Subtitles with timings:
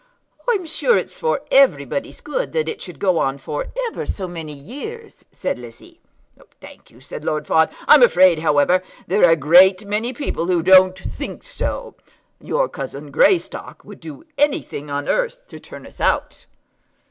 [0.49, 4.51] "I'm sure it's for everybody's good that it should go on for ever so many
[4.51, 6.01] years," said Lizzie.
[6.59, 7.69] "Thank you," said Lord Fawn.
[7.87, 11.93] "I'm afraid, however, there are a great many people who don't think so.
[12.41, 16.47] Your cousin Greystock would do anything on earth to turn us out."